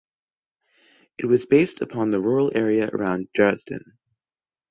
It 1.19 1.27
was 1.27 1.45
based 1.45 1.81
upon 1.81 2.09
the 2.09 2.19
rural 2.19 2.51
area 2.55 2.87
around 2.91 3.27
Dresden. 3.35 3.99